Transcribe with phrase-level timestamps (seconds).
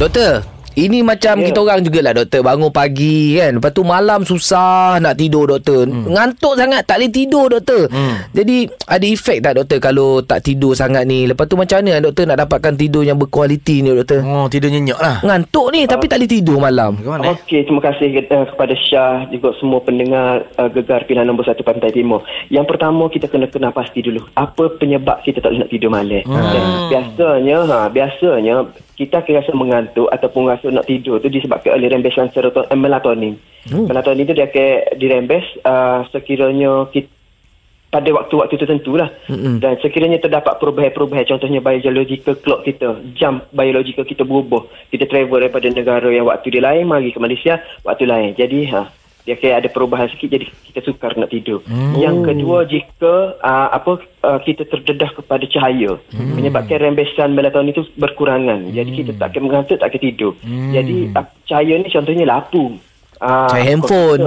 [0.00, 0.40] Doktor,
[0.80, 1.52] ini macam Ya.
[1.52, 3.60] kita orang jugalah doktor bangun pagi kan.
[3.60, 5.84] Lepas tu malam susah nak tidur doktor.
[5.84, 6.08] Hmm.
[6.08, 7.84] Ngantuk sangat tak boleh tidur doktor.
[7.92, 8.16] Hmm.
[8.32, 11.28] Jadi ada efek tak doktor kalau tak tidur sangat ni?
[11.28, 14.24] Lepas tu macam mana doktor nak dapatkan tidur yang berkualiti ni doktor?
[14.24, 15.20] Oh, tidur nyenyak lah.
[15.20, 16.96] Ngantuk ni tapi tak boleh tidur malam.
[16.96, 17.30] Eh?
[17.36, 21.92] Okey, terima kasih uh, kepada Syah juga semua pendengar uh, Gegar Pilihan Nombor 1 Pantai
[21.92, 22.24] Timur.
[22.48, 26.24] Yang pertama kita kena kenal pasti dulu apa penyebab kita tak boleh nak tidur malam.
[26.24, 26.40] Hmm.
[26.40, 28.56] Dan biasanya ha biasanya
[29.00, 33.34] kita akan rasa mengantuk ataupun rasa nak tidur tu disebabkan oleh rembesan serotonin eh, melatonin.
[33.64, 33.88] Hmm.
[33.88, 37.08] Melatonin tu dia akan dirembes uh, sekiranya kita
[37.90, 39.10] pada waktu-waktu tertentu lah.
[39.26, 39.58] Mm-hmm.
[39.58, 44.62] Dan sekiranya terdapat perubahan-perubahan, contohnya biological clock kita, jam biological kita berubah.
[44.94, 48.38] Kita travel daripada negara yang waktu dia lain, mari ke Malaysia, waktu lain.
[48.38, 48.86] Jadi, ha,
[49.28, 51.60] dia akan ada perubahan sikit, jadi kita sukar nak tidur.
[51.68, 51.92] Mm.
[52.00, 56.40] Yang kedua, jika uh, apa uh, kita terdedah kepada cahaya, mm.
[56.40, 58.70] menyebabkan rembesan melatonin itu berkurangan.
[58.70, 58.74] Mm.
[58.74, 60.32] Jadi, kita tak akan mengantuk, tak akan tidur.
[60.40, 60.72] Mm.
[60.72, 62.64] Jadi, uh, cahaya ni contohnya lampu.
[63.20, 64.22] Uh, Cahaya handphone.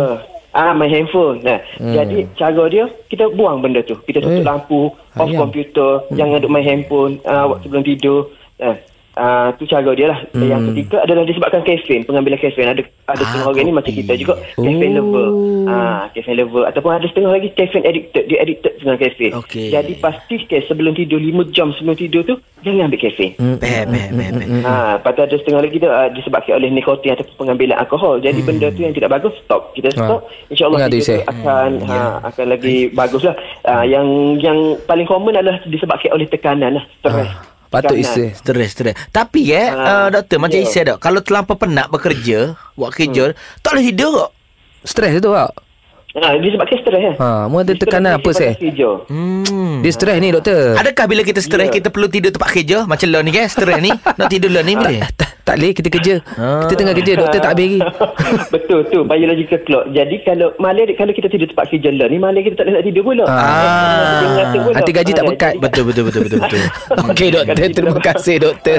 [0.53, 1.41] Ah, main handphone.
[1.41, 1.97] Nah, hmm.
[1.97, 3.97] jadi cara dia kita buang benda tu.
[4.05, 4.45] Kita tutup Eh.
[4.45, 5.49] lampu, off Ayam.
[5.49, 6.13] komputer, hmm.
[6.13, 8.29] jangan duk main handphone ah, waktu sebelum tidur.
[8.61, 8.77] Nah,
[9.13, 10.19] ah tu cara dia lah.
[10.33, 10.49] Hmm.
[10.49, 12.69] Yang ketiga adalah disebabkan kafein, pengambilan kafein.
[12.69, 14.97] Ada ada setengah orang ni macam kita juga kafein Oh.
[15.01, 15.27] lover.
[15.69, 19.31] Ah, kafein lover ataupun ada setengah lagi kafein addicted, dia addicted dengan kafein.
[19.37, 19.69] Okey.
[19.69, 23.31] Jadi pastikan sebelum tidur 5 jam sebelum tidur tu jangan ambil kafein.
[23.37, 23.57] Hmm.
[23.61, 24.47] Beh, beh, beh, beh.
[24.65, 28.17] Ha, lepas tu ada setengah lagi tu uh, disebabkan oleh nikotin atau pengambilan alkohol.
[28.17, 28.47] Jadi hmm.
[28.49, 29.75] benda tu yang tidak bagus stop.
[29.77, 30.25] Kita stop.
[30.49, 31.19] InsyaAllah Ingat tu, kita Isai.
[31.21, 31.97] tu akan ha,
[32.33, 33.35] akan lagi bagus lah.
[33.67, 34.07] Uh, yang
[34.41, 34.57] yang
[34.89, 36.85] paling common adalah disebabkan oleh tekanan lah.
[36.97, 37.52] Stres.
[37.73, 38.29] Patut isi.
[38.31, 38.93] Stres, stres.
[39.09, 40.63] Tapi eh, uh, Ah, doktor, macam ya.
[40.63, 41.01] Isai dok.
[41.01, 44.29] Kalau terlampau penat bekerja, buat kerja, tak boleh tidur kok.
[44.85, 45.51] Stres tu tak?
[46.13, 47.11] Ha, disebabkan stres ya.
[47.17, 48.53] Ha, mu ada tekanan apa, Seh?
[49.09, 49.81] Hmm.
[49.81, 50.77] Dia stres ni doktor.
[50.77, 51.73] Adakah bila kita stres, Ya.
[51.73, 52.85] kita perlu tidur tempat kerja?
[52.85, 53.89] Macam lo ni kan, stres ni.
[54.21, 55.01] Nak tidur lo ni boleh?
[55.53, 56.13] tak, boleh kita kerja.
[56.33, 56.65] Ah.
[56.65, 57.79] Kita tengah kerja doktor tak habis lagi.
[58.53, 59.85] Betul tu biological clock.
[59.93, 62.85] Jadi kalau malam kalau kita tidur tempat kerja lah ni malam kita tak boleh nak
[62.85, 63.23] tidur pula.
[63.29, 64.21] Ah.
[64.25, 64.75] Mengantuk pula.
[64.75, 65.53] Hati gaji tak Ah, pekat.
[65.61, 66.61] Betul, betul, betul, betul, betul.
[67.07, 68.77] Okey doktor, terima kasih doktor.